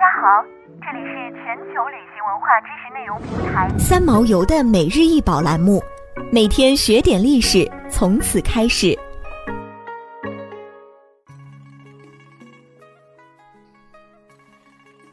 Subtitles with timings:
[0.00, 0.42] 大家好，
[0.80, 5.78] 这里是全球旅行文化知识内容平台三毛游的每日一宝栏目，
[6.32, 8.98] 每天学点历史，从此开始。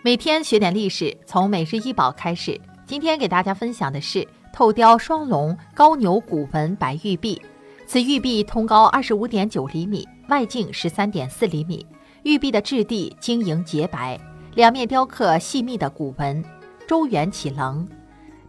[0.02, 2.58] 每天学点历史，从每日一宝开始。
[2.86, 7.42] 今天给大家分享的是透雕双龙高牛古纹白玉璧，
[7.86, 11.86] 此玉璧通高二十五点九厘米，外径十三点四厘米，
[12.24, 14.18] 玉璧的质地晶莹洁白。
[14.58, 16.44] 两面雕刻细密的古纹，
[16.88, 17.88] 周圆起棱。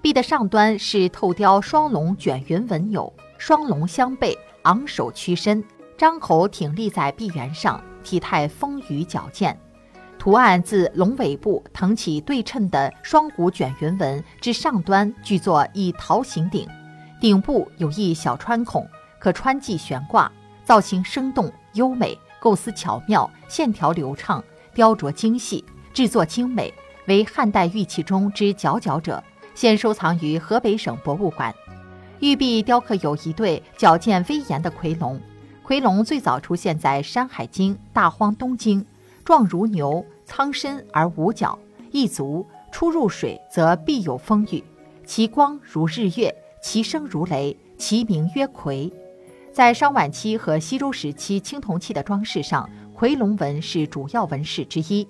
[0.01, 5.63] 壁的上端是透雕双龙卷云纹钮，双龙相背，昂首屈身，
[5.99, 9.55] 张口挺立在壁缘上，体态丰腴矫健。
[10.19, 16.67] 图案自龙尾部腾起对称的双股卷云纹至上端具作一桃形顶，
[17.21, 18.89] 顶部有一小穿孔，
[19.19, 20.33] 可穿系悬挂，
[20.65, 25.63] 造型生动优美，构思巧妙，线条流畅，雕琢精细。
[25.99, 26.73] 制作精美，
[27.09, 29.21] 为汉代玉器中之佼佼者，
[29.57, 31.53] 现收藏于河北省博物馆。
[32.21, 35.21] 玉璧雕刻有一对矫健威严的夔龙，
[35.67, 38.81] 夔龙最早出现在《山海经·大荒东经》，
[39.25, 41.59] 状如牛，苍身而无角，
[41.91, 44.63] 一足，出入水则必有风雨。
[45.05, 48.89] 其光如日月，其声如雷，其名曰夔。
[49.53, 55.05] 在商晚期和西周时期青铜器的装饰上，夔龙纹是主要纹饰之一。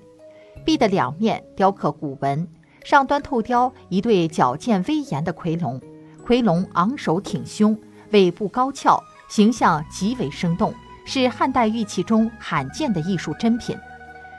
[0.68, 2.46] 璧的两面雕刻古文，
[2.84, 5.80] 上端透雕一对矫健威严的夔龙，
[6.26, 7.74] 夔龙昂首挺胸，
[8.10, 10.74] 尾部高翘，形象极为生动，
[11.06, 13.74] 是汉代玉器中罕见的艺术珍品。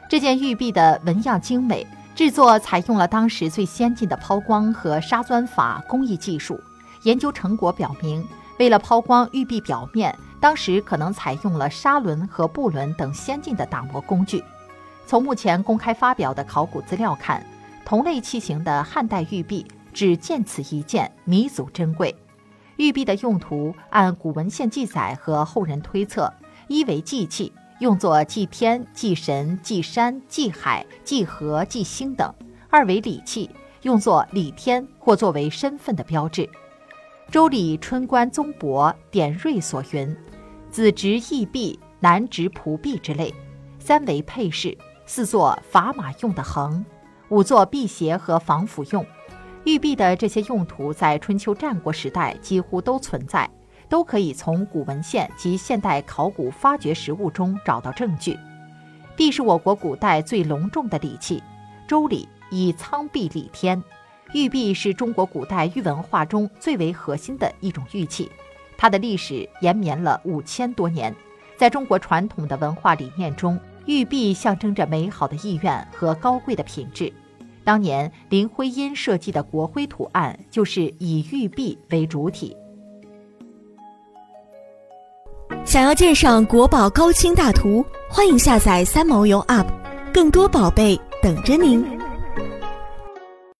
[0.07, 6.61] 这件玉璧的纹样精美，制作采用了当时最先进的抛光和砂钻法工艺技术。
[7.05, 8.23] 研究成果表明，
[8.59, 14.43] 为了抛光玉璧表面，当时可能采用了砂轮和布轮等先进的打磨工具。
[15.09, 17.43] 从目前公开发表的考古资料看，
[17.83, 22.15] 同类器型的汉代玉璧只见此一件，弥足珍贵。
[22.75, 26.31] 玉璧的用途按古文献记载和后人推测：
[26.67, 32.31] 一为祭器，用作祭天、祭神、祭山、祭海、祭河、祭星等；
[32.69, 33.49] 二为礼器，
[33.81, 36.43] 用作礼天或作为身份的标志。
[37.31, 40.15] 《周礼·春官宗伯·典瑞》所云
[40.69, 43.33] ：“子执义璧，男执仆璧之类。”
[43.81, 44.77] 三为配饰。
[45.09, 46.85] 四座砝码用的衡，
[47.29, 49.03] 五座辟邪和防腐用。
[49.63, 53.49] 玉璧的这些用途在春秋战国时代几乎都存在，
[53.89, 58.37] 都可以从古文献及现代考古发掘实物中找到证据。
[59.15, 61.39] 璧是我国古代最隆重的礼器，
[61.89, 63.83] 《周礼》以苍璧礼天。
[64.33, 68.31] 玉璧是中国古代玉文化中最为核心的一种玉器，
[68.77, 71.15] 它的历史延绵了五千多年，
[71.57, 73.59] 在中国传统的文化理念中。
[73.85, 77.11] 玉璧象征着美好的意愿和高贵的品质。
[77.63, 82.55] 当年林徽因设计的国徽图案就是以玉璧为主体。
[85.65, 89.67] 想要鉴赏国宝高清大图，欢迎下载三毛游 App，
[90.13, 91.98] 更多宝贝等着您。